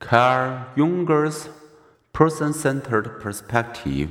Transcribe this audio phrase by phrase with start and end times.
[0.00, 1.50] Carl Rogers'
[2.14, 4.10] person centered perspective.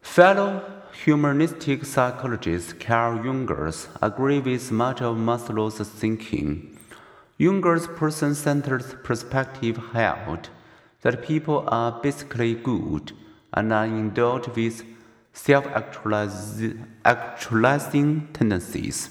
[0.00, 0.62] Fellow
[1.04, 6.78] humanistic psychologist Carl Rogers agree with much of Maslow's thinking.
[7.40, 10.48] Rogers' person centered perspective held
[11.02, 13.12] that people are basically good
[13.52, 14.84] and are endowed with
[15.32, 15.66] self
[17.04, 19.10] actualizing tendencies.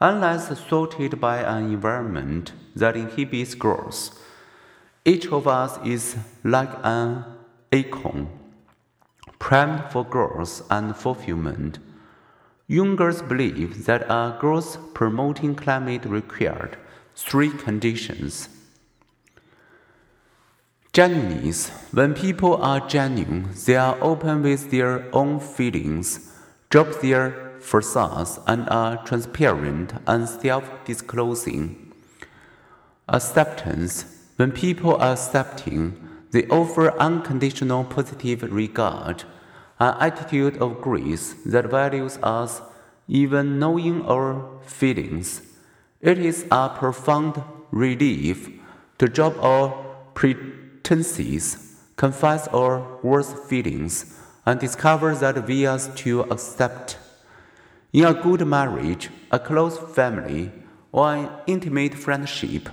[0.00, 4.18] Unless thwarted by an environment that inhibits growth,
[5.04, 7.24] each of us is like an
[7.72, 8.28] acorn,
[9.38, 11.78] primed for growth and fulfillment.
[12.68, 16.78] Rogers believe that a growth promoting climate required
[17.14, 18.48] three conditions.
[20.94, 21.70] Genuineness.
[21.92, 26.32] When people are genuine, they are open with their own feelings,
[26.70, 31.83] drop their facades, and are transparent and self disclosing.
[33.08, 34.06] Acceptance.
[34.36, 39.24] When people are accepting, they offer unconditional positive regard,
[39.78, 42.62] an attitude of grace that values us
[43.06, 45.42] even knowing our feelings.
[46.00, 48.48] It is a profound relief
[48.98, 56.96] to drop our pretenses, confess our worst feelings, and discover that we are to accept.
[57.92, 60.52] In a good marriage, a close family,
[60.90, 62.70] or an intimate friendship,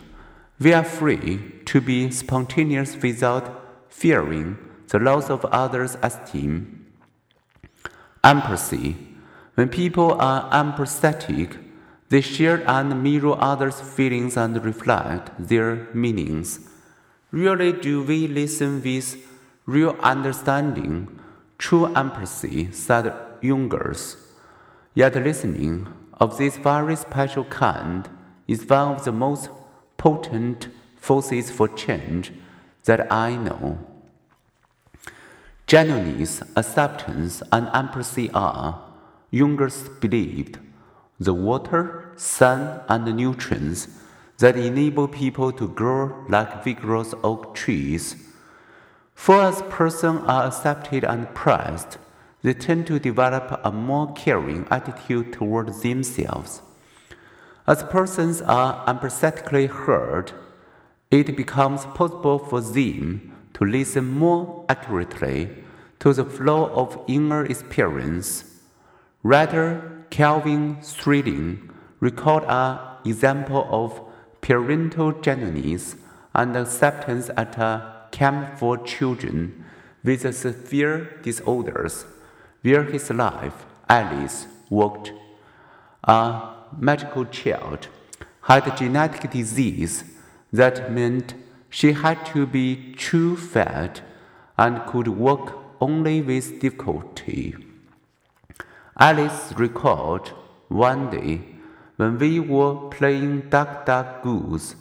[0.61, 4.59] we are free to be spontaneous without fearing
[4.89, 6.85] the loss of others' esteem.
[8.23, 8.95] Empathy.
[9.55, 11.57] When people are empathetic,
[12.09, 16.59] they share and mirror others' feelings and reflect their meanings.
[17.31, 19.17] Really, do we listen with
[19.65, 21.19] real understanding,
[21.57, 24.17] true empathy, said Rogers.
[24.93, 25.87] Yet listening
[26.19, 28.07] of this very special kind
[28.47, 29.49] is one of the most
[30.01, 32.33] potent forces for change
[32.85, 33.77] that I know.
[35.67, 38.81] Genuineness, acceptance, and empathy are,
[39.31, 40.57] Rogers believed,
[41.19, 43.89] the water, sun, and nutrients
[44.39, 48.15] that enable people to grow like vigorous oak trees.
[49.13, 51.97] For as persons are accepted and praised,
[52.41, 56.63] they tend to develop a more caring attitude toward themselves.
[57.67, 60.31] As persons are empathetically heard,
[61.11, 65.49] it becomes possible for them to listen more accurately
[65.99, 68.45] to the flow of inner experience.
[69.21, 74.01] Rather, Calvin Trillin recalled an example of
[74.41, 75.95] parental genuineness
[76.33, 79.63] and acceptance at a camp for children
[80.03, 82.05] with severe disorders,
[82.63, 85.13] where his wife, Alice, worked.
[86.03, 87.87] A magical child
[88.43, 90.03] had a genetic disease
[90.51, 91.33] that meant
[91.69, 94.01] she had to be too fat
[94.57, 97.55] and could walk only with difficulty.
[98.99, 100.29] Alice recalled
[100.67, 101.41] one day
[101.95, 104.75] when we were playing duck duck goose,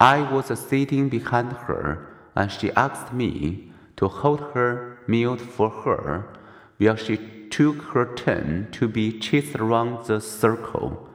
[0.00, 6.36] I was sitting behind her and she asked me to hold her meal for her
[6.78, 7.16] while she
[7.54, 11.08] took her turn to be chased around the circle.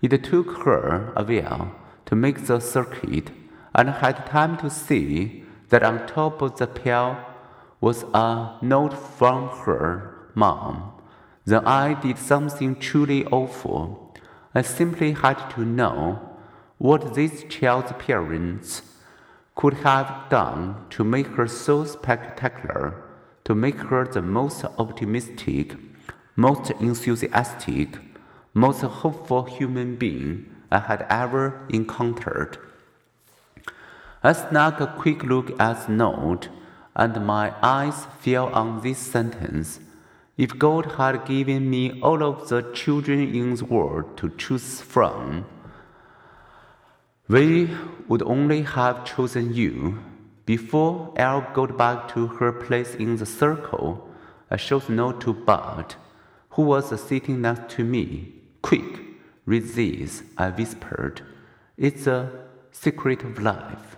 [0.00, 1.74] It took her a while
[2.06, 3.32] to make the circuit
[3.74, 7.16] and had time to see that on top of the pail
[7.80, 10.92] was a note from her mom.
[11.46, 14.14] Then I did something truly awful.
[14.54, 16.20] I simply had to know
[16.78, 18.82] what this child's parents
[19.56, 23.02] could have done to make her so spectacular,
[23.44, 25.74] to make her the most optimistic,
[26.36, 27.98] most enthusiastic,
[28.54, 32.58] most hopeful human being I had ever encountered.
[34.22, 36.48] I snuck a quick look at the note,
[36.94, 39.80] and my eyes fell on this sentence.
[40.36, 45.44] If God had given me all of the children in the world to choose from,
[47.28, 47.70] we
[48.08, 49.98] would only have chosen you.
[50.56, 54.06] Before Elle got back to her place in the circle,
[54.50, 55.94] I showed note to Bud,
[56.50, 58.34] who was sitting next to me.
[58.60, 59.00] Quick,
[59.46, 61.22] read this, I whispered.
[61.78, 62.30] It's a
[62.70, 63.96] secret of life.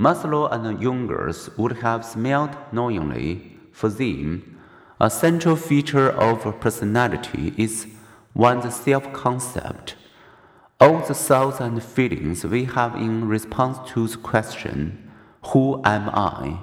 [0.00, 3.58] Maslow and Rogers would have smiled knowingly.
[3.72, 4.58] For them,
[4.98, 7.88] a central feature of personality is
[8.32, 9.96] one's self concept.
[10.82, 15.12] All the thoughts and feelings we have in response to the question,
[15.52, 16.58] Who am I?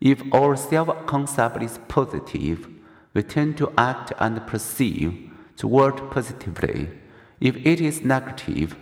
[0.00, 2.66] If our self concept is positive,
[3.12, 6.88] we tend to act and perceive the world positively.
[7.38, 8.76] If it is negative,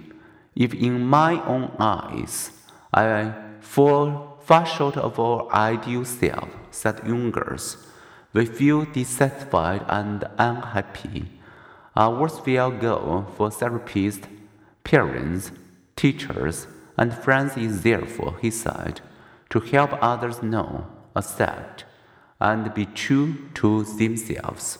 [0.54, 2.52] If in my own eyes
[2.94, 7.78] I fall far short of our ideal self, said Rogers,
[8.32, 11.24] we feel dissatisfied and unhappy.
[11.96, 14.37] A worthwhile goal for therapists,
[14.88, 15.52] parents,
[15.96, 19.02] teachers, and friends is therefore, he said,
[19.50, 21.84] to help others know, accept,
[22.40, 24.78] and be true to themselves.